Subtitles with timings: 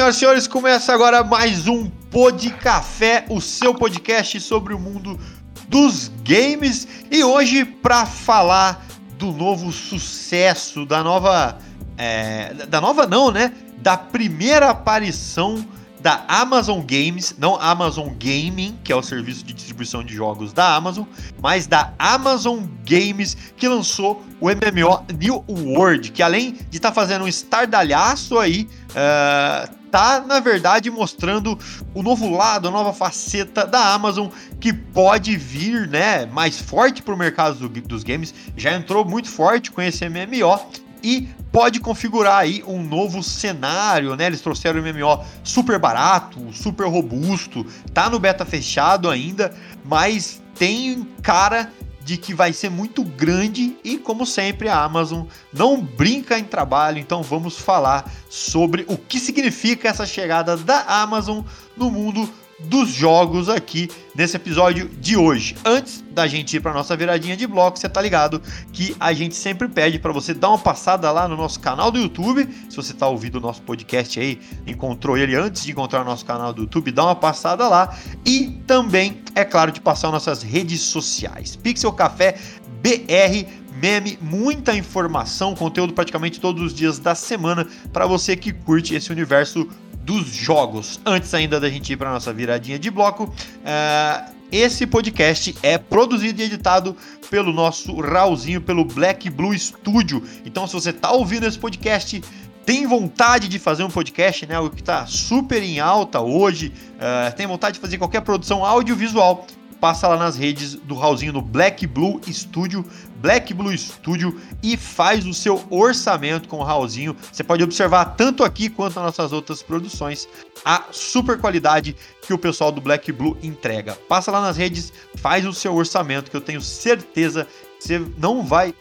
[0.00, 5.20] Senhoras e senhores, começa agora mais um Pod Café, o seu podcast sobre o mundo
[5.68, 6.88] dos games.
[7.10, 8.86] E hoje, para falar
[9.18, 11.58] do novo sucesso, da nova.
[11.98, 13.52] é, da nova, não, né?
[13.76, 15.66] Da primeira aparição
[16.00, 20.74] da Amazon Games, não Amazon Gaming, que é o serviço de distribuição de jogos da
[20.74, 21.04] Amazon,
[21.42, 27.26] mas da Amazon Games, que lançou o MMO New World, que além de estar fazendo
[27.26, 31.58] um estardalhaço aí, eh, tá na verdade mostrando
[31.94, 34.28] o novo lado, a nova faceta da Amazon
[34.60, 38.34] que pode vir, né, mais forte para o mercado do- dos games.
[38.56, 40.58] Já entrou muito forte com esse MMO
[41.02, 44.26] e pode configurar aí um novo cenário, né?
[44.26, 49.52] Eles trouxeram o MMO super barato, super robusto, tá no beta fechado ainda,
[49.84, 51.72] mas tem cara
[52.10, 56.98] de que vai ser muito grande e como sempre a Amazon não brinca em trabalho,
[56.98, 61.42] então vamos falar sobre o que significa essa chegada da Amazon
[61.76, 62.28] no mundo
[62.64, 65.56] dos jogos aqui nesse episódio de hoje.
[65.64, 68.42] Antes da gente ir para nossa viradinha de bloco, você tá ligado
[68.72, 71.98] que a gente sempre pede para você dar uma passada lá no nosso canal do
[71.98, 72.48] YouTube.
[72.68, 76.24] Se você tá ouvindo o nosso podcast aí, encontrou ele antes de encontrar o nosso
[76.24, 80.80] canal do YouTube, dá uma passada lá e também, é claro, de passar nossas redes
[80.80, 81.56] sociais.
[81.56, 82.36] Pixel Café
[82.82, 83.46] BR
[83.80, 89.10] meme, muita informação, conteúdo praticamente todos os dias da semana para você que curte esse
[89.10, 89.66] universo
[90.02, 91.00] dos jogos.
[91.04, 93.32] Antes ainda da gente ir para nossa viradinha de bloco,
[93.64, 96.96] eh, esse podcast é produzido e editado
[97.30, 100.22] pelo nosso Raulzinho, pelo Black Blue Studio.
[100.44, 102.20] Então, se você tá ouvindo esse podcast,
[102.66, 104.58] tem vontade de fazer um podcast, né?
[104.58, 109.46] O que tá super em alta hoje, eh, tem vontade de fazer qualquer produção audiovisual,
[109.80, 112.84] passa lá nas redes do Raulzinho no Black Blue Studio,
[113.20, 117.16] Black Blue Studio e faz o seu orçamento com o Raulzinho.
[117.30, 120.28] Você pode observar tanto aqui quanto nas nossas outras produções
[120.64, 123.94] a super qualidade que o pessoal do Black Blue entrega.
[124.08, 127.46] Passa lá nas redes, faz o seu orçamento que eu tenho certeza
[127.78, 128.74] que você não vai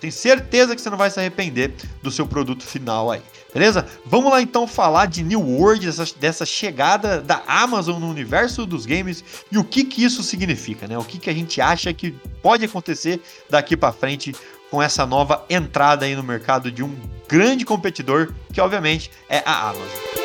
[0.00, 3.22] tenho certeza que você não vai se arrepender do seu produto final aí,
[3.52, 3.86] beleza?
[4.04, 8.86] Vamos lá então falar de New World, dessa, dessa chegada da Amazon no universo dos
[8.86, 10.98] games e o que que isso significa, né?
[10.98, 12.12] O que que a gente acha que
[12.42, 14.34] pode acontecer daqui para frente
[14.70, 16.94] com essa nova entrada aí no mercado de um
[17.28, 20.23] grande competidor, que obviamente é a Amazon.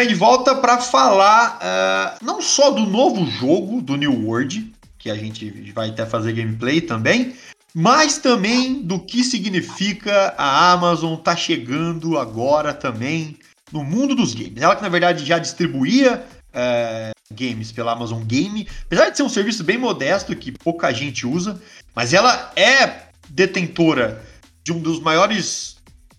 [0.00, 5.10] Bem, de volta para falar ah, não só do novo jogo do New World, que
[5.10, 7.34] a gente vai até fazer gameplay também,
[7.74, 13.36] mas também do que significa a Amazon tá chegando agora também
[13.70, 14.62] no mundo dos games.
[14.62, 16.24] Ela que na verdade já distribuía
[16.54, 21.26] eh, games pela Amazon Game, apesar de ser um serviço bem modesto que pouca gente
[21.26, 21.60] usa,
[21.94, 24.24] mas ela é detentora
[24.64, 25.76] de um dos maiores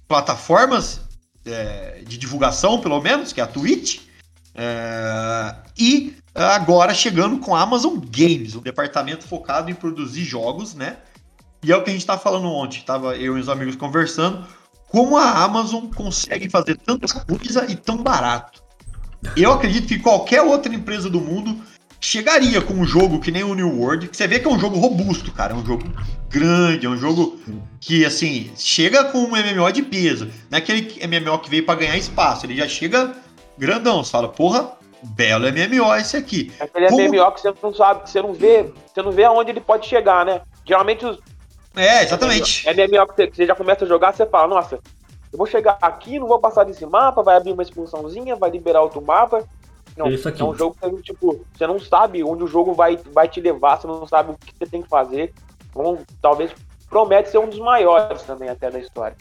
[0.07, 1.01] plataformas
[1.45, 4.01] é, de divulgação, pelo menos, que é a Twitch.
[4.53, 10.97] É, e agora chegando com a Amazon Games, um departamento focado em produzir jogos, né?
[11.63, 14.45] E é o que a gente estava falando ontem, tava eu e os amigos conversando,
[14.87, 18.61] como a Amazon consegue fazer tanta coisa e tão barato.
[19.37, 21.61] Eu acredito que qualquer outra empresa do mundo
[22.01, 24.59] chegaria com um jogo que nem o New World, que você vê que é um
[24.59, 25.83] jogo robusto, cara, é um jogo
[26.27, 27.39] grande, é um jogo
[27.79, 30.25] que, assim, chega com um MMO de peso.
[30.49, 33.13] Não é aquele MMO que veio para ganhar espaço, ele já chega
[33.57, 34.03] grandão.
[34.03, 34.71] Você fala, porra,
[35.03, 36.51] belo MMO esse aqui.
[36.59, 39.51] Aquele Como- MMO que você não sabe, que você não vê, você não vê aonde
[39.51, 40.41] ele pode chegar, né?
[40.65, 41.19] Geralmente os
[41.75, 42.65] É, exatamente.
[42.67, 44.79] MMO que você, que você já começa a jogar, você fala, nossa,
[45.31, 48.81] eu vou chegar aqui, não vou passar desse mapa, vai abrir uma expulsãozinha, vai liberar
[48.81, 49.47] outro mapa.
[50.01, 50.41] Não, É isso aqui.
[50.41, 53.77] é um jogo que tipo, você não sabe onde o jogo vai, vai te levar,
[53.77, 55.33] você não sabe o que você tem que fazer.
[55.69, 56.51] Então, talvez
[56.89, 59.15] promete ser um dos maiores também até da história.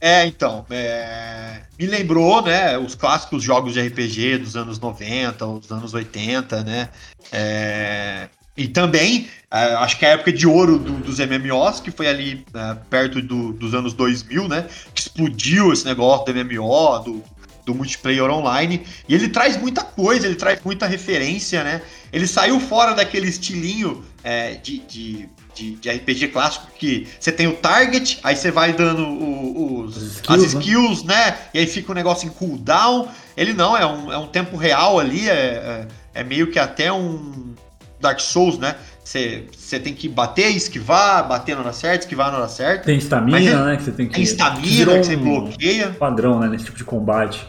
[0.00, 5.70] É, então, é, me lembrou, né, os clássicos jogos de RPG dos anos 90, os
[5.72, 6.90] anos 80, né,
[7.32, 12.06] é, E também, uh, acho que a época de ouro do, dos MMOs, que foi
[12.06, 14.68] ali uh, perto do, dos anos 2000, né?
[14.94, 17.24] Que explodiu esse negócio do MMO, do,
[17.64, 18.82] do multiplayer online.
[19.08, 21.82] E ele traz muita coisa, ele traz muita referência, né?
[22.12, 27.46] Ele saiu fora daquele estilinho é, de, de, de, de, RPG clássico que você tem
[27.46, 31.14] o target, aí você vai dando o, os, skills, as skills, né?
[31.14, 31.38] né?
[31.54, 33.08] E aí fica o um negócio em cooldown.
[33.36, 36.92] Ele não, é um, é um tempo real ali, é, é, é meio que até
[36.92, 37.54] um
[38.00, 38.76] Dark Souls, né?
[39.04, 42.84] Você tem que bater, esquivar, bater na hora certa, esquivar na hora certa.
[42.84, 43.76] Tem estamina, né?
[43.76, 44.14] Que você tem que.
[44.14, 45.90] Tem estamina que você bloqueia.
[45.90, 46.48] Padrão, né?
[46.48, 47.46] Nesse tipo de combate.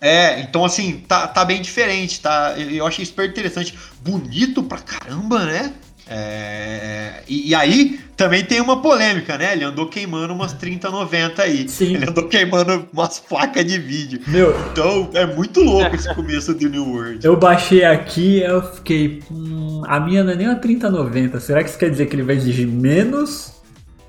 [0.00, 2.54] É, então assim, tá, tá bem diferente, tá?
[2.58, 3.74] Eu achei super interessante.
[4.02, 5.72] Bonito pra caramba, né?
[6.06, 9.54] É, e, e, aí também tem uma polêmica, né?
[9.54, 11.66] Ele andou queimando umas 3090 aí.
[11.66, 11.94] Sim.
[11.94, 14.20] Ele andou queimando umas placas de vídeo.
[14.26, 14.54] Meu.
[14.70, 17.24] Então é muito louco esse começo do New World.
[17.24, 19.22] Eu baixei aqui eu fiquei.
[19.30, 21.40] Hum, a minha não é nem uma 3090.
[21.40, 23.54] Será que isso quer dizer que ele vai exigir menos?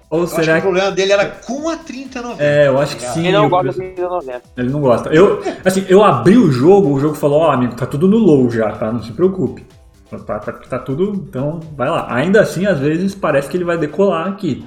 [0.10, 2.44] Ou eu será que, que o problema dele era com a 3090?
[2.44, 3.28] É, eu acho que sim.
[3.28, 4.42] Ele não gosta da 3090.
[4.58, 5.10] Ele não gosta.
[5.10, 8.18] Eu, assim, eu abri o jogo, o jogo falou: Ó, oh, amigo, tá tudo no
[8.18, 8.92] low já, tá?
[8.92, 9.66] Não se preocupe.
[10.10, 11.26] Tá, tá, tá, tudo.
[11.28, 12.08] Então, vai lá.
[12.14, 14.66] Ainda assim, às vezes parece que ele vai decolar aqui.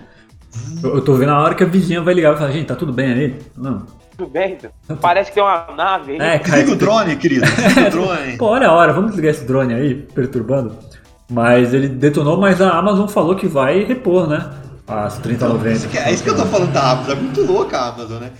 [0.82, 2.74] Eu, eu tô vendo a hora que a vizinha vai ligar e falar, gente, tá
[2.74, 3.38] tudo bem aí?
[3.56, 3.86] Não.
[4.16, 4.96] Tudo bem, então.
[4.96, 6.34] Parece que tem uma nave aí.
[6.34, 7.46] É, cara, Liga o drone, querido.
[7.46, 8.36] Liga o drone.
[8.36, 10.76] Pô, olha a hora, vamos ligar esse drone aí, perturbando.
[11.30, 14.50] Mas ele detonou, mas a Amazon falou que vai repor, né?
[14.88, 15.86] As 3090.
[15.86, 17.12] Então, é isso que eu tô falando da Amazon.
[17.12, 18.30] É muito louca a Amazon, né?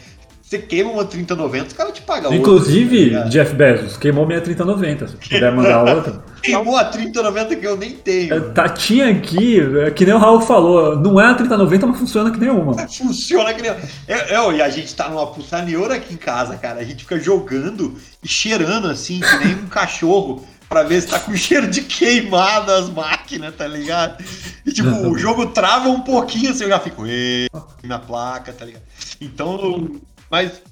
[0.48, 4.40] Você queima uma 3090, os caras te pagam Inclusive, outra, tá Jeff Bezos queimou minha
[4.40, 5.08] 3090.
[5.08, 6.22] Se puder mandar outra.
[6.42, 8.50] Queimou a 3090 que eu nem tenho.
[8.52, 12.30] Tá, tinha aqui, é que nem o Raul falou, não é a 3090, mas funciona
[12.30, 12.72] que nenhuma.
[12.88, 13.72] Funciona que nem
[14.08, 16.80] eu, eu, E a gente tá numa pulsaneira aqui em casa, cara.
[16.80, 17.94] A gente fica jogando
[18.24, 22.76] e cheirando assim, que nem um cachorro pra ver se tá com cheiro de queimada
[22.76, 24.22] as máquinas, tá ligado?
[24.66, 28.82] E tipo, o jogo trava um pouquinho, assim, eu já fico, minha placa, tá ligado?
[29.20, 30.00] Então,
[30.30, 30.62] mas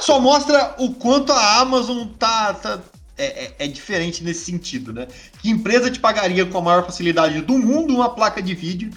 [0.00, 2.80] só mostra o quanto a Amazon tá, tá
[3.16, 5.06] é, é, é, diferente nesse sentido, né?
[5.40, 8.90] Que empresa te pagaria com a maior facilidade do mundo uma placa de vídeo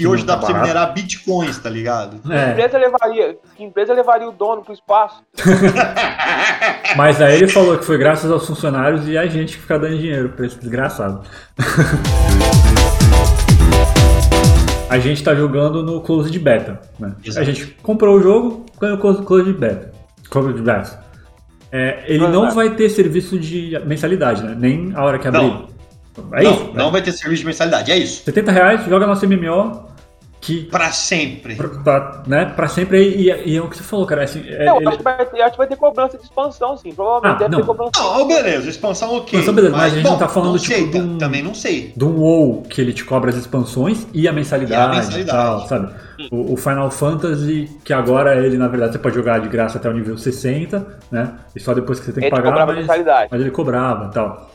[0.00, 2.20] que hoje dá tá pra você minerar bitcoins, tá ligado?
[2.32, 2.44] É.
[2.44, 5.22] Que, empresa levaria, que empresa levaria o dono pro espaço?
[6.96, 9.98] Mas aí ele falou que foi graças aos funcionários e a gente que fica dando
[9.98, 11.20] dinheiro pra esse desgraçado.
[14.88, 17.14] a gente tá jogando no close de beta, né?
[17.36, 19.92] A gente comprou o jogo, ganhou close de beta.
[20.30, 21.04] Close de beta.
[21.70, 22.52] É, ele não é.
[22.52, 24.56] vai ter serviço de mensalidade, né?
[24.58, 25.42] Nem a hora que abrir.
[25.42, 25.68] Não.
[26.32, 26.70] É não, isso?
[26.74, 28.24] Não vai ter serviço de mensalidade, é isso.
[28.24, 29.89] 70 reais, joga nosso MMO,
[30.50, 30.64] que.
[30.64, 31.54] Pra sempre.
[31.54, 32.44] Pra, pra, né?
[32.46, 33.02] pra sempre.
[33.02, 34.24] E, e, é o que você falou, cara.
[34.24, 34.88] Assim, é, eu ele...
[34.88, 36.92] acho, que vai ter, acho que vai ter cobrança de expansão, sim.
[36.92, 37.60] Provavelmente ah, deve não.
[37.60, 37.90] ter cobrança.
[37.96, 39.38] Não, beleza, expansão ok.
[39.38, 41.42] Expansão, beleza, mas, mas a gente bom, não tá falando tipo, sei, de um, também
[41.42, 41.92] não sei.
[41.96, 45.30] De um WoW que ele te cobra as expansões e a mensalidade e, a mensalidade.
[45.30, 45.94] tal, sabe?
[46.30, 49.88] O, o, Final Fantasy, que agora ele, na verdade, você pode jogar de graça até
[49.88, 51.34] o nível 60, né?
[51.56, 52.66] E só depois que você tem que ele pagar.
[52.66, 52.86] Mas,
[53.30, 54.50] mas ele cobrava e tal.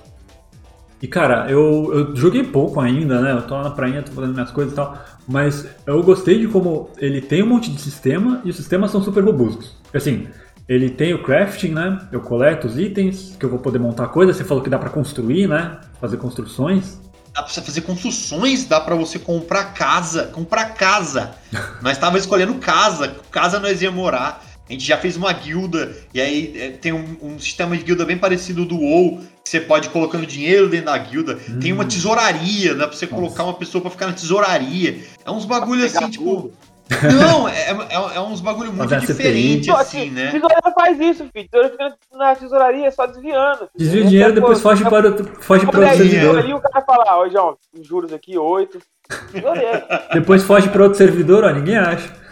[1.02, 3.34] E cara, eu, eu joguei pouco ainda, né?
[3.34, 4.98] Eu tô lá na prainha, tô fazendo minhas coisas e tal.
[5.28, 9.04] Mas eu gostei de como ele tem um monte de sistema e os sistemas são
[9.04, 9.76] super robustos.
[9.94, 10.28] Assim,
[10.68, 12.00] ele tem o crafting, né?
[12.12, 14.36] Eu coleto os itens, que eu vou poder montar coisas.
[14.36, 15.80] Você falou que dá para construir, né?
[16.02, 17.00] Fazer construções.
[17.34, 20.28] Dá pra você fazer construções, dá para você comprar casa.
[20.28, 21.36] Comprar casa.
[21.84, 23.16] Nós tava escolhendo casa.
[23.30, 24.42] Casa nós ia morar.
[24.68, 28.04] A gente já fez uma guilda, e aí é, tem um, um, sistema de guilda
[28.04, 31.38] bem parecido do WoW, que você pode ir colocando dinheiro dentro da guilda.
[31.48, 31.60] Hum.
[31.60, 31.88] Tem uma hum.
[31.88, 33.16] tesouraria, dá pra você Nossa.
[33.16, 35.04] colocar uma pessoa pra ficar na tesouraria.
[35.24, 36.52] É uns bagulho assim, tipo.
[37.20, 40.32] Não, é, é, é, uns bagulho muito diferente, assim, né?
[40.32, 41.48] Tesouraria faz isso, filho.
[41.50, 43.70] Tesouraria fica na tesouraria só desviando.
[43.76, 46.40] Desvia o dinheiro, depois foge para, foge para outro servidor.
[46.40, 48.80] Aí o cara fala, ó, João, juros aqui, oito.
[50.14, 52.25] depois foge para outro servidor, ó, ninguém acha.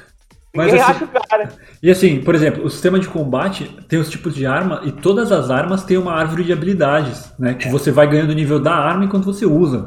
[0.55, 1.49] Mas, Ninguém assim, acha o cara.
[1.81, 5.31] E assim, por exemplo, o sistema de combate tem os tipos de arma e todas
[5.31, 7.55] as armas têm uma árvore de habilidades, né?
[7.55, 9.85] Que você vai ganhando o nível da arma enquanto você usa.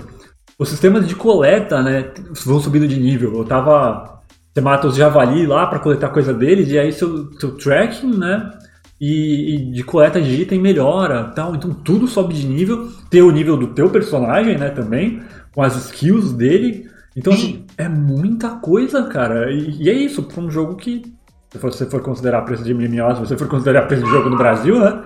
[0.58, 2.10] Os sistemas de coleta, né,
[2.44, 3.32] vão subindo de nível.
[3.34, 4.22] Eu tava.
[4.52, 8.50] Você mata os javali lá para coletar coisa deles, e aí seu, seu tracking, né?
[8.98, 11.54] E, e, de coleta de item melhora tal.
[11.54, 12.88] Então tudo sobe de nível.
[13.08, 15.22] Tem o nível do teu personagem, né, também,
[15.54, 16.90] com as skills dele.
[17.16, 19.50] Então, assim, é muita coisa, cara.
[19.50, 21.02] E, e é isso, para um jogo que,
[21.50, 24.36] se você for considerar preço de MMO, se você for considerar preço de jogo no
[24.36, 25.02] Brasil, né?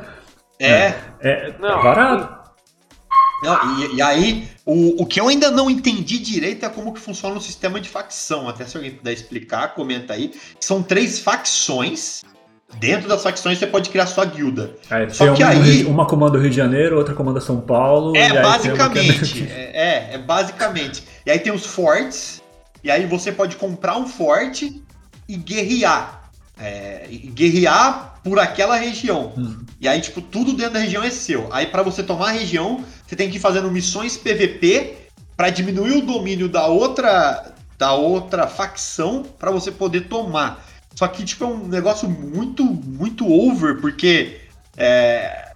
[0.59, 0.69] É.
[0.69, 2.41] É, é, não, é barato.
[3.43, 7.01] Não, e, e, aí, o, o que eu ainda não entendi direito é como que
[7.01, 8.49] funciona o sistema de facção.
[8.49, 10.33] Até se alguém puder explicar, comenta aí.
[10.59, 12.23] São três facções
[12.79, 14.71] Dentro das facções você pode criar sua guilda.
[14.91, 18.17] É, Só que uma, aí- uma comanda Rio de Janeiro, outra comanda São Paulo.
[18.17, 19.33] É, uma basicamente.
[19.33, 21.03] que- É, é, é basicamente.
[21.27, 22.41] E aí tem os fortes.
[22.83, 24.83] E aí você pode comprar um forte
[25.29, 26.31] e guerrear.
[26.59, 29.33] É, e guerrear por aquela região.
[29.37, 29.65] Hum.
[29.81, 31.49] E aí, tipo, tudo dentro da região é seu.
[31.51, 34.95] Aí, pra você tomar a região, você tem que ir fazendo missões PVP
[35.37, 40.67] pra diminuir o domínio da outra da outra facção pra você poder tomar.
[40.95, 44.41] Só que, tipo, é um negócio muito, muito over, porque
[44.77, 45.53] é,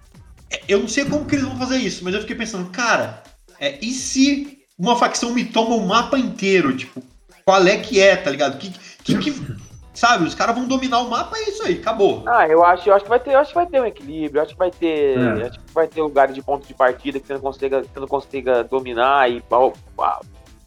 [0.67, 3.21] eu não sei como que eles vão fazer isso, mas eu fiquei pensando, cara,
[3.59, 6.75] é, e se uma facção me toma o mapa inteiro?
[6.75, 7.01] Tipo,
[7.45, 8.57] qual é que é, tá ligado?
[8.57, 8.69] Que,
[9.03, 9.55] que, que-
[9.93, 12.23] sabe, os caras vão dominar o mapa, é isso aí, acabou.
[12.25, 14.39] Ah, eu acho, eu acho que vai ter, eu acho que vai ter um equilíbrio,
[14.39, 15.47] eu acho que vai ter, É.
[15.47, 17.99] acho que vai ter lugares de ponto de partida que você não consiga, que você
[17.99, 20.19] não consiga dominar e a, a,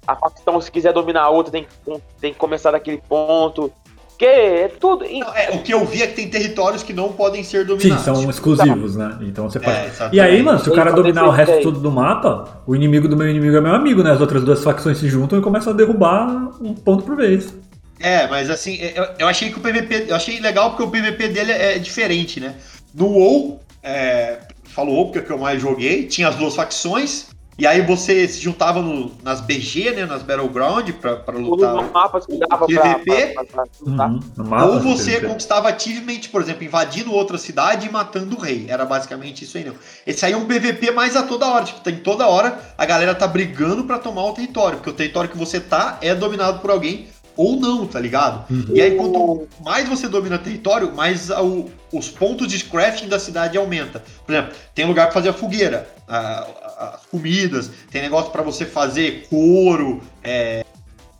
[0.06, 3.70] a facção se quiser dominar a outra tem que, tem que começar daquele ponto.
[4.18, 5.04] Porque é tudo.
[5.04, 7.66] Não, é, o que eu vi é que tem territórios que não podem ser Sim,
[7.66, 8.04] dominados.
[8.04, 9.16] são Tipo, exclusivos, né?
[9.20, 9.76] Então você pode.
[9.76, 13.06] É, e aí, mano, se o cara dominar o resto todo do mapa, o inimigo
[13.06, 14.10] do meu inimigo é meu amigo, né?
[14.10, 16.26] As outras duas facções se juntam e começam a derrubar
[16.60, 17.54] um ponto por vez.
[18.00, 20.06] É, mas assim, eu, eu achei que o PVP.
[20.08, 22.56] Eu achei legal porque o PVP dele é diferente, né?
[22.92, 26.56] No WoW, é, falou WoW porque é o que eu mais joguei, tinha as duas
[26.56, 30.06] facções, e aí você se juntava no- nas BG, né?
[30.06, 31.74] Nas Battleground pra, pra lutar.
[31.74, 34.10] os mapas que dava pra, PVP, pra, pra, pra lutar.
[34.10, 35.26] Uhum, no mapa, Ou você PVP.
[35.26, 38.66] conquistava achievement, por exemplo, invadindo outra cidade e matando o rei.
[38.68, 39.74] Era basicamente isso aí, não.
[40.06, 41.64] Esse aí é um PVP mais a toda hora.
[41.64, 44.76] Tipo, tem toda hora a galera tá brigando pra tomar o território.
[44.78, 48.44] Porque o território que você tá é dominado por alguém ou não, tá ligado?
[48.52, 48.66] Uhum.
[48.74, 53.56] E aí, quanto mais você domina território, mais o- os pontos de crafting da cidade
[53.56, 54.02] aumenta.
[54.26, 59.26] Por exemplo, tem lugar pra fazer a fogueira, as comidas, tem negócio pra você fazer
[59.30, 60.64] couro, é,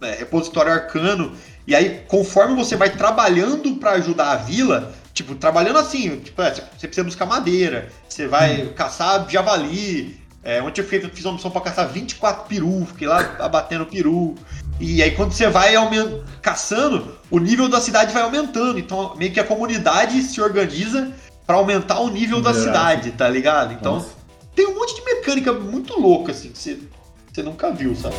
[0.03, 1.33] é, repositório arcano.
[1.67, 6.51] E aí, conforme você vai trabalhando pra ajudar a vila, tipo, trabalhando assim, tipo, é,
[6.53, 10.19] você precisa buscar madeira, você vai caçar javali.
[10.43, 14.35] É, ontem eu fiz, fiz uma missão pra caçar 24 peru, fiquei lá abatendo peru.
[14.81, 18.79] E aí, quando você vai aumen- caçando, o nível da cidade vai aumentando.
[18.79, 21.13] Então, meio que a comunidade se organiza
[21.47, 23.73] pra aumentar o nível da cidade, tá ligado?
[23.73, 24.11] Então, Nossa.
[24.55, 26.79] tem um monte de mecânica muito louca, assim, que você,
[27.33, 28.15] você nunca viu, sabe?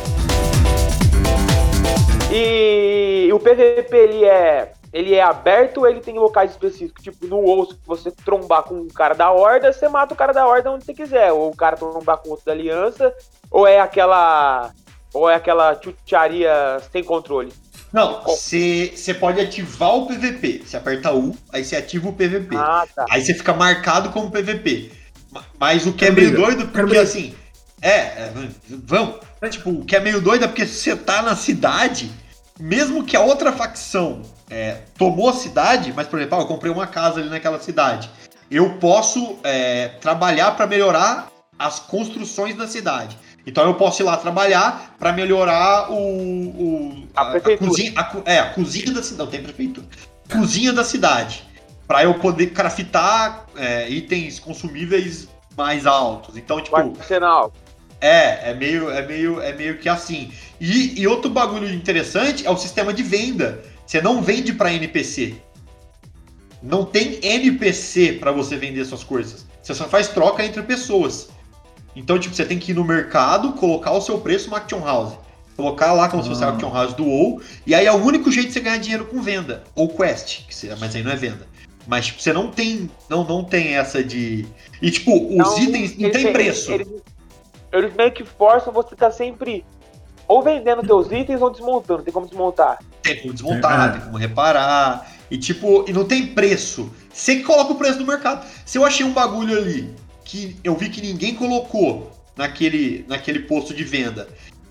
[2.32, 7.02] E o PVP ele é, ele é aberto ou ele tem locais específicos?
[7.02, 10.32] Tipo, no WoW, se você trombar com um cara da Horda, você mata o cara
[10.32, 11.32] da Horda onde você quiser.
[11.32, 13.12] Ou o cara trombar com outro da Aliança,
[13.50, 14.70] ou é aquela.
[15.12, 17.52] Ou é aquela chucharia sem controle.
[17.92, 20.62] Não, você pode ativar o PVP.
[20.64, 22.56] Você aperta U, aí você ativa o PVP.
[22.56, 23.04] Ah, tá.
[23.10, 24.92] Aí você fica marcado como PVP.
[25.32, 26.46] Ma- Mas o que é meio briga.
[26.46, 27.34] doido, porque assim.
[27.82, 28.32] É, é,
[28.84, 29.16] vamos.
[29.50, 32.10] Tipo, o que é meio doido é porque você tá na cidade,
[32.60, 36.70] mesmo que a outra facção é, tomou a cidade, mas, por exemplo, ah, eu comprei
[36.70, 38.08] uma casa ali naquela cidade.
[38.50, 43.16] Eu posso é, trabalhar para melhorar as construções da cidade.
[43.46, 47.68] Então eu posso ir lá trabalhar para melhorar o, o- A prefeitura.
[47.70, 49.18] cozinha, a é, a cozinha da cidade.
[49.18, 49.86] Não tem prefeitura.
[50.30, 51.44] Cozinha da cidade.
[51.86, 56.36] Para eu poder craftar é, itens consumíveis mais altos.
[56.36, 57.52] Então, tipo, arsenal.
[58.00, 60.30] é, é meio, é meio, é meio que assim.
[60.60, 63.62] E, e outro bagulho interessante é o sistema de venda.
[63.84, 65.34] Você não vende para NPC.
[66.62, 69.46] Não tem NPC para você vender suas coisas.
[69.62, 71.30] Você só faz troca entre pessoas.
[71.94, 75.14] Então, tipo, você tem que ir no mercado, colocar o seu preço no Action House.
[75.56, 76.50] Colocar lá como se fosse a Ah.
[76.50, 77.42] Action House do WoW.
[77.66, 79.64] E aí é o único jeito de você ganhar dinheiro com venda.
[79.74, 81.46] Ou quest, que você- mas aí não é venda.
[81.86, 84.46] Mas tipo, você não tem, não, não tem essa de...
[84.80, 86.70] E tipo, os itens não tem preço.
[86.72, 86.88] Eles,
[87.72, 89.64] eles meio que forçam você tá sempre
[90.28, 92.02] ou vendendo teus itens ou desmontando.
[92.04, 92.78] Tem como desmontar.
[93.02, 93.92] Tem como desmontar, É.
[93.92, 95.10] tem como reparar.
[95.30, 96.90] E tipo, e não tem preço.
[97.12, 98.46] Você coloca o preço no mercado.
[98.64, 99.92] Se eu achei um bagulho ali
[100.30, 104.28] que eu vi que ninguém colocou naquele, naquele posto de venda,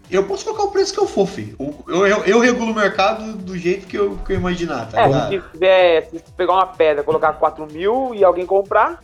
[0.09, 1.55] eu posso colocar o preço que eu for, filho.
[1.85, 5.05] Eu, eu, eu regulo o mercado do jeito que eu, que eu imaginar, tá É,
[5.07, 5.29] ligado?
[5.29, 9.01] se tiver, se pegar uma pedra, colocar 4 mil e alguém comprar,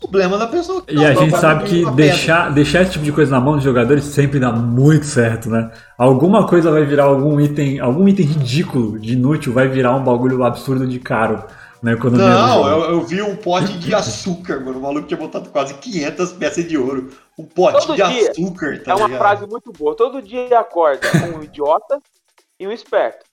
[0.00, 0.82] Problema da pessoa.
[0.88, 4.04] E a gente sabe que deixar, deixar esse tipo de coisa na mão dos jogadores
[4.04, 5.70] sempre dá muito certo, né?
[5.98, 10.42] Alguma coisa vai virar algum item, algum item ridículo, de inútil, vai virar um bagulho
[10.42, 11.44] absurdo de caro
[11.82, 12.68] na economia do Não, jogo.
[12.68, 14.78] eu, eu vi um pote de açúcar, mano.
[14.78, 17.10] O maluco tinha botado quase 500 peças de ouro.
[17.38, 18.30] Um pote Todo de dia.
[18.30, 19.18] açúcar, tá é uma ligado?
[19.20, 19.96] frase muito boa.
[19.96, 21.06] Todo dia acorda
[21.36, 21.98] um idiota
[22.58, 23.24] e um esperto.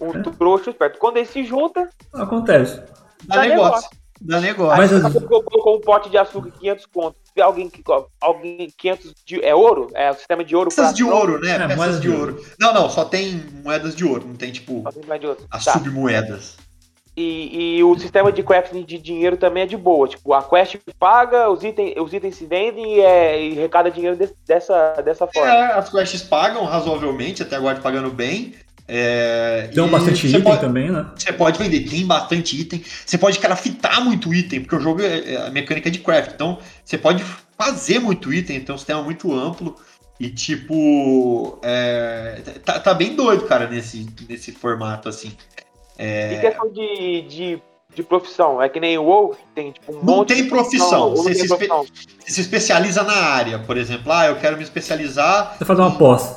[0.00, 0.22] Um É.
[0.22, 0.98] trouxa e um esperto.
[0.98, 2.76] Quando eles se juntam, Acontece.
[3.24, 3.64] Dá dá negócio.
[3.64, 3.90] negócio.
[4.22, 4.76] Dá negócio.
[4.76, 7.16] Mas aí você colocou um pote de açúcar 500 conto.
[7.40, 7.82] Alguém que
[8.20, 9.86] alguém 500 de, é ouro?
[9.94, 11.18] É o sistema de ouro Peças de fração?
[11.20, 11.52] ouro, né?
[11.52, 12.44] É, Peças moedas de de ouro.
[12.58, 15.38] Não, não, só tem moedas de ouro, não tem tipo Só tem ouro.
[15.50, 15.72] as Tá.
[15.74, 16.56] submoedas.
[17.16, 20.08] E, e o sistema de crafting de dinheiro também é de boa.
[20.08, 24.16] Tipo, a quest paga, os itens, os itens se vendem e, é, e recada dinheiro
[24.16, 25.50] de, dessa, dessa forma.
[25.50, 28.54] É, as quests pagam razoavelmente, até agora pagando bem.
[28.92, 31.06] É, Tem bastante item pode- também, né?
[31.14, 32.82] Você pode vender, tem bastante item.
[33.06, 36.32] Você pode craftar muito item, porque o jogo é é a mecânica é de craft.
[36.34, 37.24] Então, você pode
[37.56, 39.76] fazer muito item, então é um sistema muito amplo.
[40.18, 41.58] E tipo.
[41.62, 45.32] é, tá, tá bem doido, cara, nesse, nesse formato, assim.
[46.02, 47.62] E questão de, de,
[47.94, 50.48] de profissão, é que nem o WoW, que tem tipo um Não monte tem de
[50.48, 51.84] profissão, você tem se espe- profissão.
[52.20, 54.12] Você se especializa na área, por exemplo.
[54.12, 56.36] Ah, eu quero me especializar Você faz uma pós.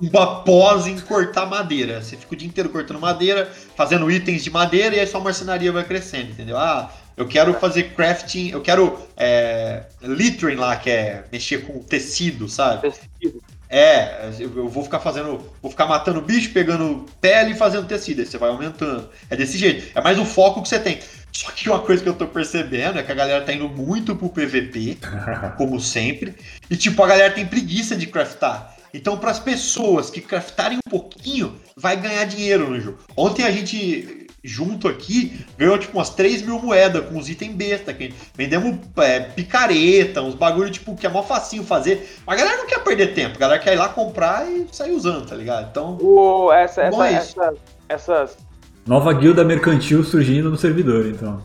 [0.00, 2.00] uma pós em cortar madeira.
[2.02, 5.70] Você fica o dia inteiro cortando madeira, fazendo itens de madeira e aí sua marcenaria
[5.72, 6.56] vai crescendo, entendeu?
[6.56, 12.48] Ah, eu quero fazer crafting, eu quero é, littering lá, que é mexer com tecido,
[12.48, 12.80] sabe?
[12.90, 13.40] Tecido.
[13.74, 18.26] É, eu vou ficar fazendo, vou ficar matando bicho, pegando pele e fazendo tecido, aí
[18.26, 19.08] você vai aumentando.
[19.30, 20.98] É desse jeito, é mais o foco que você tem.
[21.32, 24.14] Só que uma coisa que eu tô percebendo é que a galera tá indo muito
[24.14, 24.98] pro PVP,
[25.56, 26.34] como sempre.
[26.68, 28.76] E tipo, a galera tem preguiça de craftar.
[28.92, 32.98] Então, para as pessoas que craftarem um pouquinho, vai ganhar dinheiro no jogo.
[33.16, 37.92] Ontem a gente, junto aqui, ganhou tipo umas 3 mil moedas com os itens besta.
[37.92, 42.18] Que vendemos é, picareta, uns bagulho tipo que é mó facinho fazer.
[42.26, 44.92] Mas a galera não quer perder tempo, a galera quer ir lá comprar e sair
[44.92, 45.68] usando, tá ligado?
[45.70, 47.54] Então, O, essa, Bom essa, é essa,
[47.88, 48.36] essas,
[48.86, 51.40] Nova guilda mercantil surgindo no servidor, então.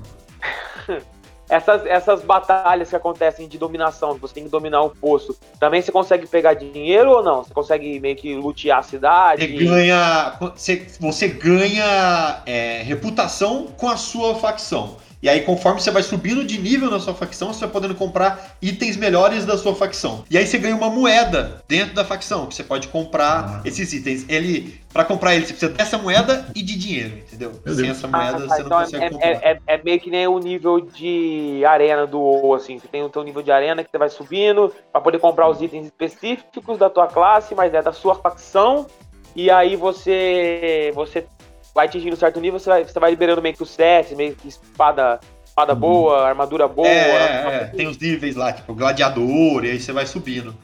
[1.49, 5.91] Essas, essas batalhas que acontecem de dominação, você tem que dominar um posto, também você
[5.91, 7.43] consegue pegar dinheiro ou não?
[7.43, 9.47] Você consegue meio que lutear a cidade?
[9.47, 14.97] você ganha, você, você ganha é, reputação com a sua facção.
[15.21, 18.55] E aí, conforme você vai subindo de nível na sua facção, você vai podendo comprar
[18.61, 20.23] itens melhores da sua facção.
[20.29, 23.61] E aí você ganha uma moeda dentro da facção, que você pode comprar Ah.
[23.65, 24.25] esses itens.
[24.29, 27.51] Ele, para comprar ele, você precisa dessa moeda e de dinheiro, entendeu?
[27.75, 29.27] Sem essa Ah, moeda, tá, você não então consegue é, comprar.
[29.27, 32.77] é, é, é meio que nem o nível de arena do WoW, assim.
[32.77, 35.59] Você tem o teu nível de arena que você vai subindo para poder comprar os
[35.61, 38.85] itens específicos da tua classe, mas é da sua facção.
[39.35, 41.25] E aí você você
[41.77, 44.35] vai atingindo um certo nível, você vai, você vai liberando meio que os sets, meio
[44.35, 45.79] que espada, espada Uhum.
[45.79, 46.87] boa, armadura boa.
[46.87, 50.55] É, é, é, tem os níveis lá, tipo gladiador, e aí você vai subindo.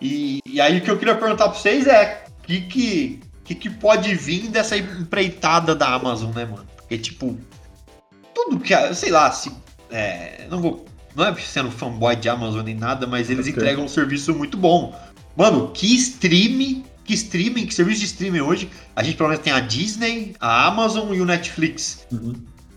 [0.00, 3.54] E, e aí o que eu queria perguntar pra vocês é o que, que, que,
[3.54, 6.66] que pode vir dessa empreitada da Amazon, né, mano?
[6.76, 7.36] Porque, tipo,
[8.34, 9.50] tudo que, a- sei lá, se.
[9.90, 10.84] É, não vou.
[11.16, 13.54] Não é sendo fanboy de Amazon nem nada, mas eles Ok.
[13.60, 14.94] entregam um serviço muito bom.
[15.36, 18.70] Mano, que stream, que streaming, que serviço de streaming hoje.
[18.94, 22.06] A gente pelo menos tem a Disney, a Amazon e o Netflix.
[22.12, 22.34] Uhum.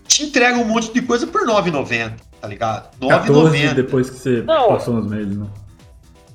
[0.08, 2.90] Te entregam um monte de coisa por R$ 9,90, tá ligado?
[2.98, 3.74] R$ 14 9,90.
[3.74, 4.68] depois que você Não.
[4.68, 5.46] passou uns meses, né?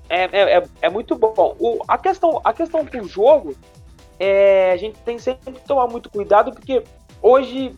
[0.10, 1.56] É, é, é, é muito bom.
[1.60, 3.56] O, a, questão, a questão com o jogo,
[4.20, 6.84] é, a gente tem sempre que tomar muito cuidado, porque
[7.20, 7.76] hoje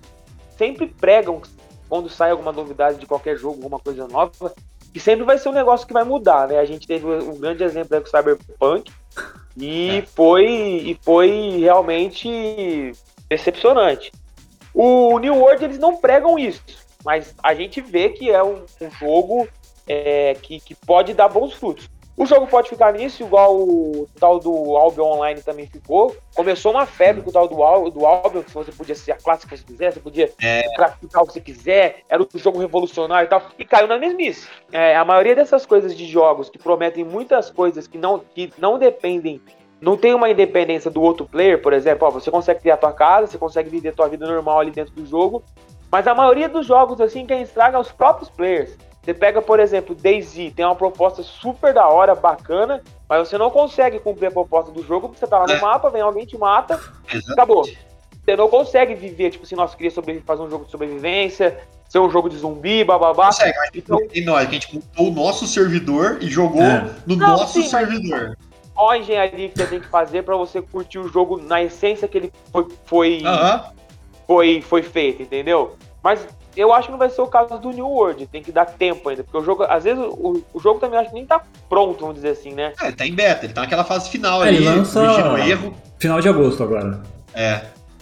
[0.57, 1.41] sempre pregam,
[1.87, 4.53] quando sai alguma novidade de qualquer jogo, alguma coisa nova,
[4.93, 6.59] que sempre vai ser um negócio que vai mudar, né?
[6.59, 8.91] A gente teve um grande exemplo aí com o Cyberpunk,
[9.57, 10.01] e, É.
[10.03, 12.91] foi, e foi realmente
[13.27, 14.11] decepcionante.
[14.73, 16.63] O New World, eles não pregam isso,
[17.03, 19.47] mas a gente vê que é um, um jogo
[19.87, 21.89] é, que, que pode dar bons frutos.
[22.19, 26.13] O jogo pode ficar nisso, igual o tal do Albion Online também ficou.
[26.35, 29.15] Começou uma febre com o tal do, Al- do Albion, que você podia ser a
[29.15, 30.65] classe que você quiser, você podia É.
[31.01, 34.49] o que você quiser, era um jogo revolucionário e tal, e caiu na mesmice.
[34.69, 38.77] É, a maioria dessas coisas de jogos que prometem muitas coisas que não, que não
[38.77, 39.41] dependem,
[39.79, 43.27] não tem uma independência do outro player, por exemplo, ó, você consegue criar tua casa,
[43.27, 45.41] você consegue viver tua vida normal ali dentro do jogo,
[45.89, 48.77] mas a maioria dos jogos, assim, quem estraga é os próprios players.
[49.09, 53.49] Você pega, por exemplo, DayZ, tem uma proposta super da hora, bacana, mas você não
[53.49, 55.59] consegue cumprir a proposta do jogo, porque você tá lá no É.
[55.59, 56.79] mapa, vem alguém te mata,
[57.11, 57.33] Exato.
[57.33, 57.63] acabou.
[57.63, 59.91] Você não consegue viver, tipo assim, nossa, queria
[60.23, 63.25] fazer um jogo de sobrevivência, ser um jogo de zumbi, bababá.
[63.27, 66.87] Consegue, mas Então, nós, que a gente montou o nosso servidor e jogou É.
[67.07, 68.37] no Não, nosso sim, servidor.
[68.75, 72.07] ó a engenharia que você tem que fazer pra você curtir o jogo na essência
[72.07, 73.23] que ele foi, foi,
[74.27, 75.75] foi, foi feito, entendeu?
[76.03, 76.27] Mas
[76.59, 79.07] eu acho que não vai ser o caso do New World, tem que dar tempo
[79.09, 81.99] ainda, porque o jogo, às vezes, o, o jogo também acho que nem tá pronto,
[82.01, 82.73] vamos dizer assim, né?
[82.81, 85.37] É, ele tá em beta, ele tá naquela fase final É, ali, ele lança- corrigindo
[85.37, 85.73] erro.
[85.99, 87.01] Final de agosto agora.
[87.33, 87.61] É.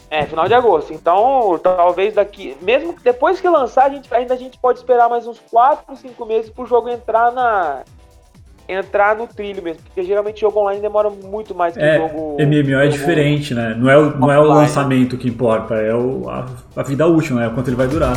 [0.10, 0.94] É, final de agosto.
[0.94, 2.56] Então, talvez daqui.
[2.62, 6.26] Mesmo depois que lançar, a gente, ainda a gente pode esperar mais uns 4, 5
[6.26, 7.82] meses pro jogo entrar na.
[8.68, 9.82] Entrar no trilho mesmo.
[9.84, 12.38] Porque geralmente jogo online demora muito mais que É, jogo.
[12.40, 13.74] MMO é diferente, né?
[13.78, 17.38] Não é o, não é o lançamento que importa, é o, a, a vida útil,
[17.38, 17.48] né?
[17.48, 18.16] O quanto ele vai durar.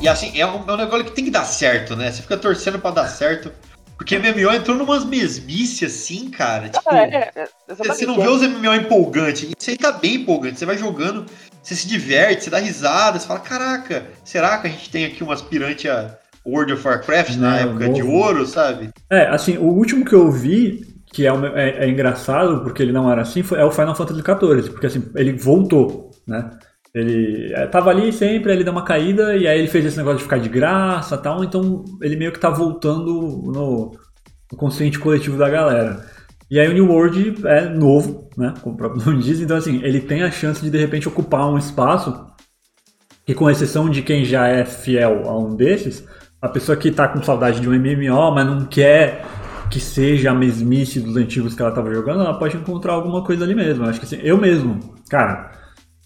[0.00, 2.10] E assim, é um, é um negócio que tem que dar certo, né?
[2.10, 3.50] Você fica torcendo pra dar certo.
[3.96, 6.68] Porque MMO entrou numas mesmices assim, cara.
[6.68, 9.50] Tipo, Ah, é, é, você não exatamente, vê os MMO empolgantes.
[9.58, 10.58] Isso aí tá bem empolgante.
[10.58, 11.24] Você vai jogando,
[11.62, 15.24] você se diverte, você dá risada, você fala, caraca, será que a gente tem aqui
[15.24, 18.12] um aspirante a World of Warcraft na Não, época de novo.
[18.12, 18.90] ouro, sabe?
[19.10, 20.80] É, assim, o último que eu vi,
[21.12, 24.22] que é, é- é engraçado, porque ele não era assim, foi, é o Final Fantasy
[24.22, 26.50] XIV, porque assim, ele voltou, né?
[26.94, 30.18] Ele é, tava ali sempre, ele deu uma caída, e aí ele fez esse negócio
[30.18, 33.92] de ficar de graça e tal, então ele meio que tá voltando no,
[34.52, 36.06] no consciente coletivo da galera.
[36.50, 38.54] E aí o New World é novo, né?
[38.62, 41.48] Como o próprio nome diz, então assim, ele tem a chance de de repente ocupar
[41.50, 42.26] um espaço
[43.26, 46.06] que com exceção de quem já é fiel a um desses,
[46.46, 49.24] a pessoa que tá com saudade de um MMO, mas não quer
[49.70, 53.44] que seja a mesmice dos antigos que ela tava jogando, ela pode encontrar alguma coisa
[53.44, 53.84] ali mesmo.
[53.84, 54.78] Acho que assim, eu mesmo,
[55.10, 55.50] cara,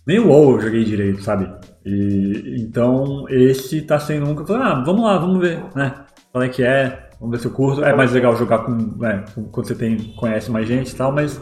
[0.06, 1.48] nem o WoW eu joguei direito, sabe?
[1.84, 5.94] E então esse tá sendo um que eu falei, ah, vamos lá, vamos ver, né?
[6.32, 7.84] Qual é que é, vamos ver se eu curto.
[7.84, 11.12] É mais legal jogar com, né, com- quando você tem, conhece mais gente e tal,
[11.12, 11.40] mas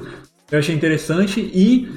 [0.51, 1.89] eu achei interessante e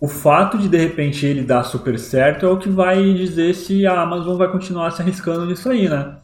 [0.00, 3.86] o fato de de repente ele dar super certo é o que vai dizer se
[3.86, 6.16] a Amazon vai continuar se arriscando nisso aí, né?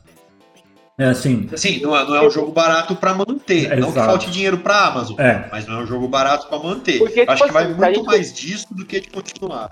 [0.99, 3.67] É assim, Assim, não é, não é um jogo barato pra manter.
[3.73, 4.07] É, não que exato.
[4.09, 5.17] falte dinheiro pra Amazon.
[5.21, 6.99] é, Mas não é um jogo barato pra manter.
[6.99, 9.71] Porque, Acho tipo que vai assim, a muito gente- mais disso do que de continuar.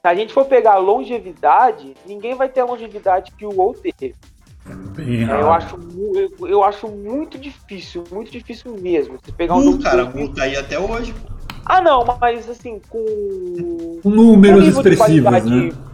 [0.00, 4.14] Se a gente for pegar longevidade, ninguém vai ter a longevidade que o WoW teve.
[4.96, 5.40] bem É, raro.
[5.42, 9.16] eu, acho, mu- eu, eu acho muito difícil, muito difícil mesmo.
[9.24, 11.14] Você pegar um Uh, cara, 2000 Mu tá aí até hoje.
[11.64, 14.00] Ah, não, mas assim, com.
[14.02, 15.40] Com números com expressivos, né?
[15.40, 15.88] qualidade-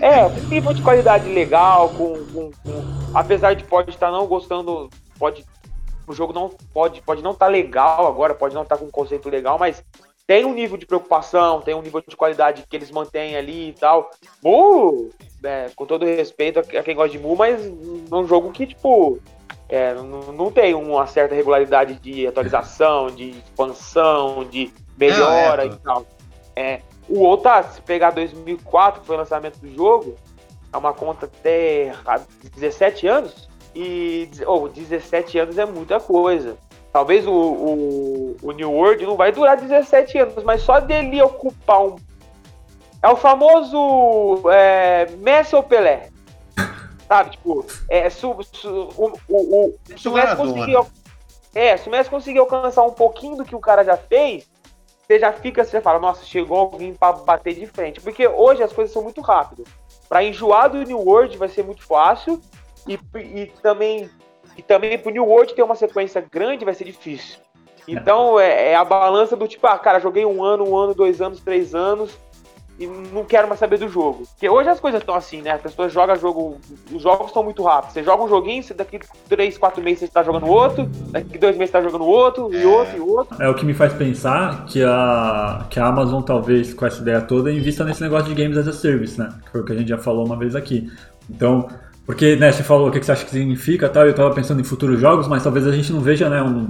[0.00, 4.90] É, com nível de qualidade legal, com, com- com- apesar de pode estar não gostando,
[5.18, 5.44] pode
[6.06, 9.28] o jogo não pode pode não estar legal agora, pode não estar com um conceito
[9.28, 9.82] legal, mas
[10.26, 13.72] tem um nível de preocupação, tem um nível de qualidade que eles mantêm ali e
[13.72, 14.10] tal.
[14.42, 15.10] Mu,
[15.42, 19.18] é, com todo respeito a quem gosta de Mu, mas é um jogo que tipo
[19.68, 25.70] é, não, não tem uma certa regularidade de atualização, de expansão, de melhora É, é.
[25.70, 26.06] e tal.
[26.54, 30.16] É, o outro, tá, se pegar 2004, que foi o lançamento do jogo,
[30.72, 32.20] é uma conta até há
[32.54, 33.48] 17 anos.
[33.74, 36.56] E oh, 17 anos é muita coisa.
[36.92, 41.84] Talvez o, o, o New World não vai durar 17 anos, mas só dele ocupar
[41.84, 41.96] um.
[43.02, 46.08] É o famoso é, Messi ou Pelé.
[47.06, 50.78] Sabe, tipo, é, su, su, o, o, o, se o Messi conseguir.
[51.54, 54.48] É, se o Messi conseguir alcançar um pouquinho do que o cara já fez,
[55.06, 58.00] você já fica, você fala, nossa, chegou alguém pra bater de frente.
[58.00, 59.68] Porque hoje as coisas são muito rápidas.
[60.08, 62.40] Pra enjoar do New World vai ser muito fácil.
[62.88, 64.10] E, e também
[64.56, 67.38] e também pro New World ter uma sequência grande vai ser difícil.
[67.86, 71.20] Então é, é a balança do tipo, ah, cara, joguei um ano, um ano, dois
[71.20, 72.18] anos, três anos
[72.78, 74.24] e não quero mais saber do jogo.
[74.32, 75.52] Porque hoje as coisas estão assim, né?
[75.52, 76.58] As pessoas jogam jogo.
[76.92, 77.94] Os jogos estão muito rápidos.
[77.94, 81.56] Você joga um joguinho, você daqui três, quatro meses você tá jogando outro, daqui dois
[81.56, 83.42] meses você tá jogando outro, e outro, e outro.
[83.42, 87.20] É o que me faz pensar que a, que a Amazon, talvez, com essa ideia
[87.20, 89.32] toda, invista nesse negócio de Games as a Service, né?
[89.44, 90.90] Que foi o que a gente já falou uma vez aqui.
[91.30, 91.68] Então,
[92.04, 94.64] porque, né, você falou o que você acha que significa tal, eu tava pensando em
[94.64, 96.68] futuros jogos, mas talvez a gente não veja, né, um,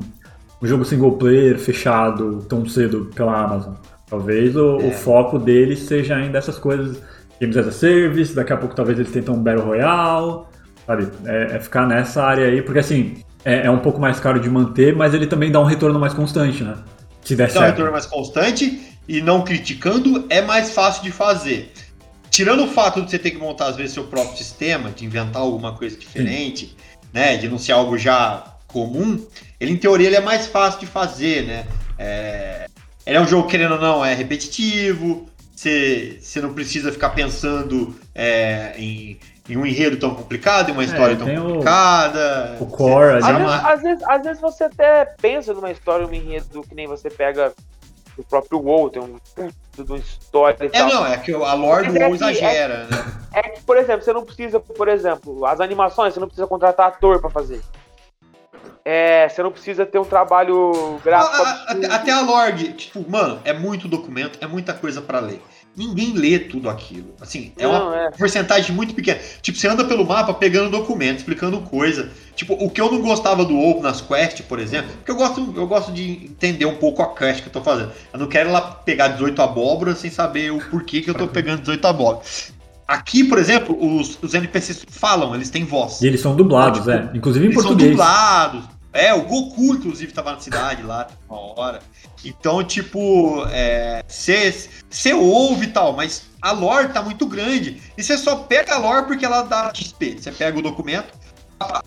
[0.62, 3.74] um jogo single player fechado tão cedo pela Amazon.
[4.08, 7.02] Talvez o, o foco deles seja ainda essas coisas,
[7.40, 10.42] Games as a Service, daqui a pouco talvez eles tentam um Battle Royale,
[10.86, 11.08] sabe?
[11.24, 14.48] É, é ficar nessa área aí, porque assim, é, é um pouco mais caro de
[14.48, 16.76] manter, mas ele também dá um retorno mais constante, né?
[17.22, 17.70] Se der Dá um certo.
[17.70, 21.72] retorno mais constante e não criticando, é mais fácil de fazer.
[22.30, 25.42] Tirando o fato de você ter que montar, às vezes, seu próprio sistema, de inventar
[25.42, 26.76] alguma coisa diferente,
[27.12, 27.36] né?
[27.36, 29.24] De não ser algo já comum,
[29.58, 31.66] ele, em teoria, ele é mais fácil de fazer, né?
[31.98, 32.66] É,
[33.06, 37.94] Ele é um jogo, querendo ou não, é repetitivo, você, você não precisa ficar pensando
[38.14, 42.56] é, em, em um enredo tão complicado, em uma história tão tem o- complicada.
[42.60, 43.22] o core ali.
[43.22, 46.74] Às Você- vezes, às, vezes, às vezes você até pensa numa história, um enredo que
[46.74, 47.52] nem você pega
[48.16, 50.88] do próprio WoW, tem um puto de uma história e É, tal.
[50.88, 53.12] não, é que a lore do é WoW exagera, né?
[53.34, 56.88] É que, por exemplo, você não precisa, por exemplo, as animações, você não precisa contratar
[56.88, 57.60] ator pra fazer.
[58.84, 61.42] É, você não precisa ter um trabalho gráfico.
[61.42, 61.84] A- a- absurdo.
[61.86, 65.40] até, até a lore, tipo, mano, é muito documento, é muita coisa pra ler.
[65.76, 67.14] Ninguém lê tudo aquilo.
[67.20, 68.10] Assim, é Não, uma é.
[68.12, 69.20] porcentagem muito pequena.
[69.42, 72.08] Tipo, você anda pelo mapa pegando documento, explicando coisa.
[72.34, 75.52] Tipo, o que eu não gostava do WoW nas quests, por exemplo, porque eu gosto,
[75.54, 77.92] eu gosto de entender um pouco a quest que eu tô fazendo.
[78.10, 81.26] Eu não quero ir lá pegar 18 abóboras sem saber o porquê que eu tô
[81.28, 82.52] pegando 18 abóboras.
[82.86, 86.00] Aqui, por exemplo, os, os NPCs falam, eles têm voz.
[86.00, 87.10] E eles são dublados, Tipo, é.
[87.14, 87.96] Inclusive em Eles português.
[87.96, 88.64] são dublados.
[88.92, 91.80] É, o Goku, inclusive, tava na cidade lá uma hora.
[92.24, 93.44] Então, tipo,
[94.08, 97.82] você ouve e tal, mas a lore tá muito grande.
[97.98, 100.16] E você só pega a lore porque ela dá XP.
[100.18, 101.12] Você pega o documento,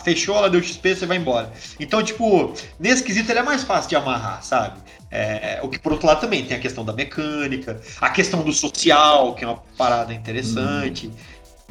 [0.04, 1.52] fechou, ela deu XP, você vai embora.
[1.80, 4.80] Então, tipo, nesse quesito ele é mais fácil de amarrar, sabe?
[5.12, 8.54] É, o que por outro lado também tem a questão da mecânica, a questão do
[8.54, 11.14] social, que é uma parada interessante, Uhum.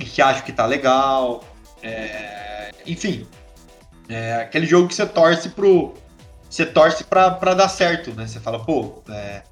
[0.05, 1.44] que acho que tá legal.
[1.83, 3.27] é, enfim,
[4.09, 5.94] é aquele jogo que você torce pro.
[6.51, 8.27] Você torce pra, pra dar certo, né?
[8.27, 9.42] Você fala, pô, é,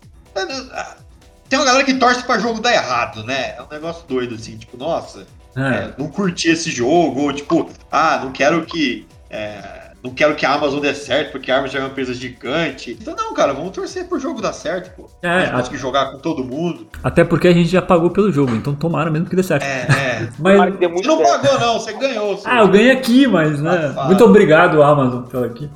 [1.48, 3.54] tem uma galera que torce pra jogo dar errado, né?
[3.56, 5.60] É um negócio doido, assim, tipo, nossa, É.
[5.60, 9.06] é, não curti esse jogo, ou tipo, ah, não quero que.
[9.30, 12.96] é, não quero que a Amazon dê certo, porque a Amazon é uma empresa gigante.
[13.00, 15.08] Então, não, cara, vamos torcer pro jogo dar certo, pô.
[15.22, 16.86] É, a gente a- conseguir jogar com todo mundo.
[17.02, 19.64] Até porque a gente já pagou pelo jogo, então tomara mesmo que dê certo.
[19.64, 19.86] É,
[20.22, 20.28] é.
[20.38, 21.42] Mas, que Você não certo.
[21.42, 22.40] pagou, não, você ganhou.
[22.44, 23.88] ah, eu ganhei aqui, mas, né?
[23.88, 24.06] Safado.
[24.06, 25.68] Muito obrigado, Amazon, pelo aqui.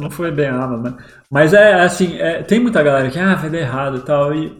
[0.00, 0.94] Não foi bem a Amazon, né?
[1.30, 4.32] Mas é assim, é, tem muita galera que, ah, vai dar errado e tal.
[4.34, 4.56] E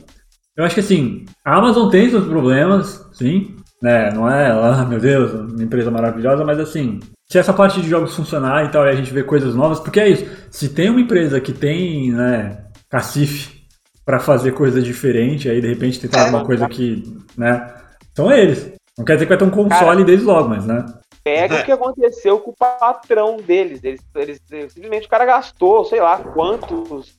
[0.57, 3.55] eu acho que assim, a Amazon tem seus problemas, sim.
[3.81, 4.11] Né?
[4.13, 8.15] Não é, ah, meu Deus, uma empresa maravilhosa, mas assim, se essa parte de jogos
[8.15, 10.27] funcionar e tal, e a gente vê coisas novas, porque é isso.
[10.51, 13.65] Se tem uma empresa que tem, né, cacife
[14.05, 16.25] pra fazer coisa diferente, aí de repente tentar É.
[16.25, 17.03] alguma coisa que,
[17.37, 17.75] né,
[18.15, 18.73] são eles.
[18.97, 20.85] Não quer dizer que vai ter um console Cara, deles logo, mas, né?
[21.25, 21.63] Pega É.
[21.63, 23.83] o que aconteceu com o patrão deles.
[23.83, 27.15] Eles, eles, eles- simplesmente o cara gastou, sei lá, quantos.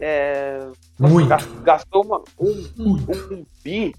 [0.00, 0.58] É,
[0.98, 1.28] Muito.
[1.28, 3.94] gas- Gastou uma, um, um bi.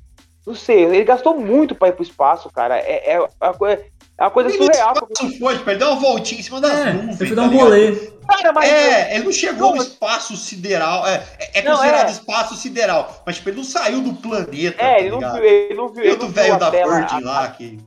[0.46, 2.78] Não sei, ele gastou muito pra ir pro espaço, cara.
[2.78, 3.82] É, é, uma coisa-
[4.17, 4.93] é uma coisa Ele surreal.
[4.93, 7.19] espaço foi, tipo, ele deu uma voltinha em cima das É, nuvens.
[7.21, 7.95] ele foi tá dar um rolê.
[8.28, 11.06] Cara, mas É, ele não chegou Não, no espaço sideral.
[11.06, 12.12] É, é, é Não, considerado é.
[12.12, 13.23] espaço sideral.
[13.25, 14.82] Mas, tipo, ele não saiu do planeta.
[14.82, 17.19] É, tá ele não viu, ele não viu, ele não velho da tela, Virgin a,
[17.19, 17.78] lá que.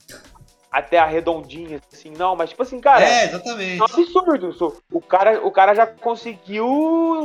[0.70, 3.80] a terra redondinha, assim, não, mas tipo assim, cara, é, é exatamente.
[3.80, 4.76] um absurdo.
[4.92, 6.66] O cara, o cara já conseguiu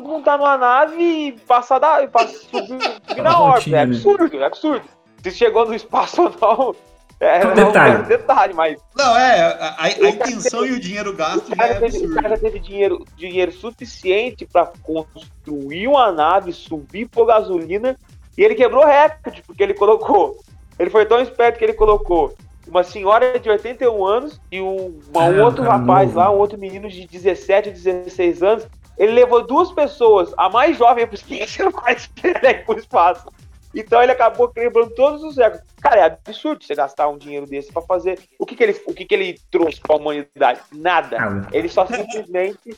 [0.04, 2.02] montar numa nave e passar da.
[2.04, 3.70] e passar- subir, subir na órbita.
[3.70, 3.82] É né?
[3.84, 4.86] absurdo, é absurdo.
[5.22, 6.76] Se chegou no espaço ou não.
[7.20, 7.96] É, Um não detalhe.
[7.96, 11.10] é um detalhe, mas Não, é, a, a- O cara intenção teve- e o dinheiro
[11.12, 12.14] o gasto já cara, é teve, o absurdo.
[12.16, 17.96] cara já teve dinheiro, dinheiro suficiente pra construir uma nave, subir por gasolina,
[18.38, 20.38] e ele quebrou recorde, porque ele colocou.
[20.78, 22.34] Ele foi tão esperto que ele colocou
[22.68, 26.20] uma senhora de 81 anos e um, uma- outro cara rapaz novo.
[26.20, 28.68] lá, um outro menino de 17, 16 anos.
[28.98, 33.28] Ele levou duas pessoas, a mais jovem pro espaço e a mais velha pro espaço.
[33.74, 35.68] Então ele acabou quebrando todos os recordes.
[35.82, 38.20] Cara, é absurdo você gastar um dinheiro desse pra fazer.
[38.38, 40.60] O que, que ele, o que, que ele trouxe pra humanidade?
[40.72, 41.48] Nada.
[41.52, 42.78] Ele só simplesmente.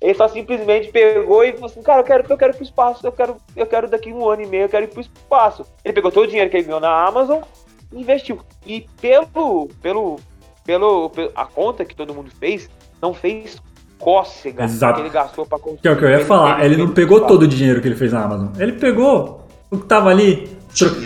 [0.00, 3.06] Ele só simplesmente pegou e falou assim, cara, eu quero, eu quero ir pro espaço,
[3.06, 5.64] eu quero, eu quero daqui um ano e meio, eu quero ir pro espaço.
[5.82, 7.40] Ele pegou todo o dinheiro que ele ganhou na Amazon
[7.90, 8.38] e investiu.
[8.66, 10.20] E pelo, pelo,
[10.62, 12.68] pelo, a conta que todo mundo fez,
[13.00, 13.56] não fez
[13.98, 14.96] cócega Exato.
[14.96, 15.80] que ele gastou pra construir.
[15.80, 16.62] Que é o que eu ia falar.
[16.62, 18.48] Ele não fez pegou todo o dinheiro que ele fez na Amazon.
[18.58, 19.43] Ele pegou
[19.74, 20.52] o que tava ali.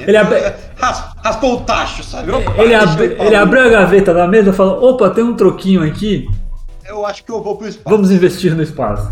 [0.06, 0.40] Ele, abre-
[0.76, 2.30] Ras- raspou o tacho, sabe?
[2.32, 3.02] Opa, ele, falar.
[3.26, 6.26] ele abriu a gaveta da mesa e falou: opa, tem um troquinho aqui,
[6.86, 7.84] Eu acho que eu vou pro espaço.
[7.94, 9.10] vamos investir no espaço.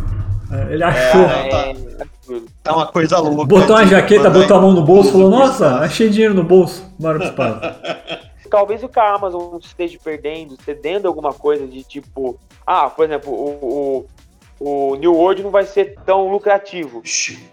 [0.50, 1.20] É, Ele achou.
[1.22, 1.70] É, É,
[2.02, 2.46] absurdo.
[2.62, 3.44] Tá uma coisa louca.
[3.44, 7.18] Botou uma jaqueta, botou a mão no bolso, falou: Nossa, achei dinheiro no bolso, bora
[7.18, 7.60] pro espaço.
[8.50, 13.30] talvez o que a Amazon esteja perdendo, cedendo alguma coisa de tipo, ah, por exemplo,
[13.32, 14.06] o, o,
[14.58, 17.02] o New World não vai ser tão lucrativo.
[17.04, 17.50] Ixi,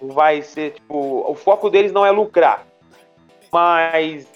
[0.00, 2.64] Não vai ser, tipo, o foco deles não é lucrar.
[3.52, 4.26] Mas,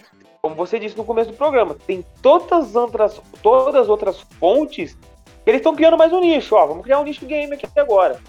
[0.40, 4.96] como você disse no começo do programa, tem todas as outras, todas as outras fontes
[5.44, 6.54] que eles estão criando mais um nicho.
[6.54, 8.20] Ó, vamos criar um nicho game aqui agora.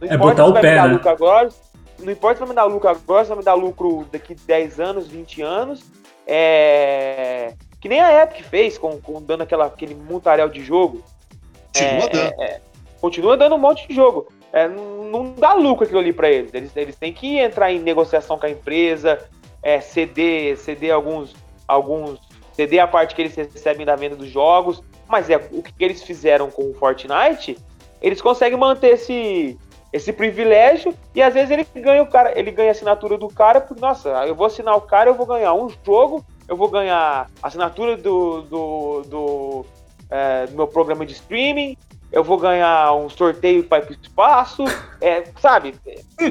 [0.00, 0.94] Não É importa botar se o vai pé, me dar né?
[0.94, 1.48] lucro agora.
[2.00, 4.80] Não importa se vai me dar lucro agora, se vai me dar lucro daqui 10
[4.80, 5.84] anos, 20 anos.
[6.26, 7.54] É...
[7.80, 11.02] Que nem a Epic fez, com, com dando aquela, aquele montaréu de jogo.
[11.72, 12.73] continua É, dando.
[13.04, 14.32] Continua dando um monte de jogo.
[14.50, 16.54] É, não dá lucro aquilo ali para eles.
[16.54, 16.74] eles.
[16.74, 19.22] Eles têm que entrar em negociação com a empresa,
[19.62, 21.34] é, ceder, ceder alguns,
[21.68, 22.18] alguns,
[22.54, 24.82] ceder a parte que eles recebem da venda dos jogos.
[25.06, 27.58] Mas é o que eles fizeram com o Fortnite,
[28.00, 29.58] eles conseguem manter esse,
[29.92, 33.60] esse privilégio e às vezes ele ganha o cara, ele ganha a assinatura do cara,
[33.60, 37.30] porque nossa, eu vou assinar o cara, eu vou ganhar um jogo, eu vou ganhar
[37.42, 39.66] assinatura do, do, do,
[40.08, 41.76] é, do meu programa de streaming,
[42.14, 44.64] eu vou ganhar um sorteio para ir pro espaço,
[45.00, 45.74] é, sabe?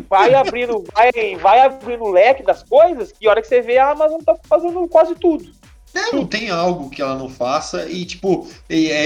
[0.10, 3.92] Vai abrindo, vai, vai abrindo o leque das coisas, que hora que você vê a
[3.92, 5.52] Amazon tá fazendo quase tudo.
[5.94, 9.06] É, não tem algo que ela não faça e, tipo, é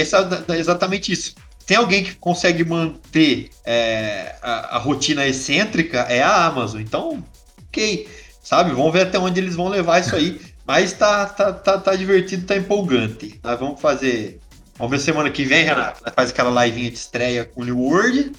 [0.56, 1.34] exatamente isso.
[1.66, 6.80] Tem alguém que consegue manter é, a, a rotina excêntrica, é a Amazon.
[6.80, 7.22] Então,
[7.68, 8.08] ok,
[8.42, 8.70] sabe?
[8.70, 10.40] Vamos ver até onde eles vão levar isso aí.
[10.66, 13.38] Mas tá, tá, tá, tá divertido, tá empolgante.
[13.42, 14.40] Nós vamos fazer.
[14.78, 16.00] Vamos ver semana que vem, Renato.
[16.14, 18.32] Faz aquela livinha de estreia com o New World.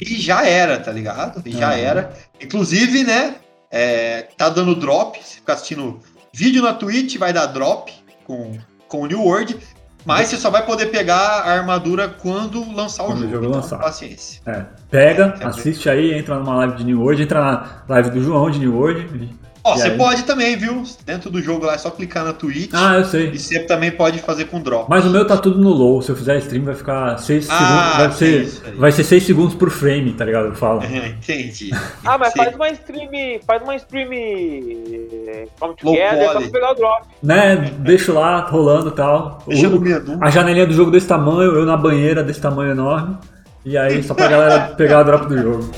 [0.00, 1.42] E já era, tá ligado?
[1.44, 1.76] E já Uhum.
[1.78, 2.12] era.
[2.40, 3.34] Inclusive, né?
[3.70, 5.18] é, tá dando drop.
[5.22, 6.00] Se ficar assistindo
[6.32, 7.92] vídeo na Twitch, vai dar drop
[8.24, 8.56] com,
[8.88, 9.58] com o New World.
[10.06, 13.32] Mas você só vai poder pegar a armadura quando lançar Quando o o jogo.
[13.34, 13.78] jogo então, lançar.
[13.78, 14.40] Paciência.
[14.46, 18.22] É, pega, É, assiste aí, entra numa live de New World, entra na live do
[18.22, 19.36] João de New World.
[19.68, 19.96] Ó, você aí?
[19.98, 20.82] pode também, viu?
[21.04, 22.70] Dentro do jogo lá é só clicar na Twitch.
[22.72, 23.30] Ah, eu sei.
[23.30, 24.86] E você também pode fazer com drop.
[24.88, 26.00] Mas o meu tá tudo no low.
[26.02, 27.98] Se eu fizer stream, vai ficar 6 Ah, segundos.
[27.98, 30.46] Vai ser, vai ser 6 segundos por frame, tá ligado?
[30.46, 30.82] Eu falo.
[30.82, 31.70] É, entendi.
[32.04, 33.08] Ah, mas faz uma stream.
[33.46, 34.08] Faz uma stream.
[34.12, 36.44] eh, Come Low together só poly.
[36.50, 37.02] pra pegar o drop.
[37.22, 37.56] Né?
[37.78, 39.42] Deixo lá rolando e tal.
[39.46, 40.18] Deixa O- no menu.
[40.20, 43.16] a janelinha do jogo desse tamanho, eu na banheira desse tamanho enorme.
[43.64, 45.70] E aí, só pra galera pegar o drop do jogo.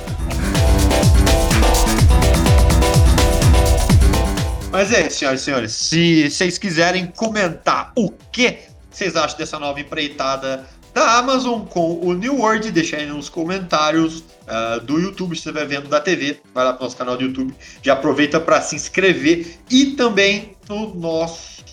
[4.70, 9.80] Mas é, senhoras e senhores, se vocês quiserem comentar o que vocês acham dessa nova
[9.80, 15.42] empreitada da Amazon com o New World, deixa aí nos comentários ah, do YouTube, se
[15.42, 17.52] você estiver vendo da TV, vai lá pro nosso canal do YouTube,
[17.82, 21.64] já aproveita para se inscrever e também no nosso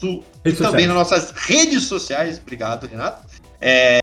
[0.44, 0.88] e também sociais.
[0.88, 2.40] nas nossas redes sociais.
[2.40, 3.28] Obrigado, Renato.
[3.62, 4.00] É,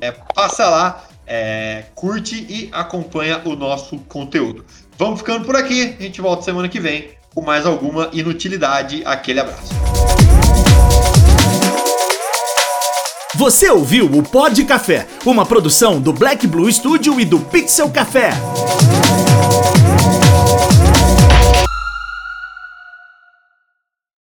[0.00, 4.64] é, passa lá, é, curte e acompanha o nosso conteúdo.
[4.96, 5.96] Vamos ficando por aqui.
[5.98, 9.02] A gente volta semana que vem com mais alguma inutilidade.
[9.04, 9.72] Aquele abraço.
[13.36, 18.32] Você ouviu o Pod Café, uma produção do Black Blue Studio e do Pixel Café.